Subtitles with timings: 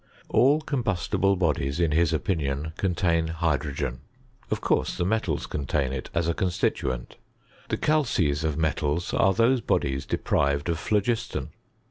[0.29, 3.99] All combustible bodies, in his opinion, contain hydrogen.
[4.49, 7.17] Of course the metals contain it as a constituent.
[7.69, 11.51] The calces of metals are those bodies deprived of phlogiston.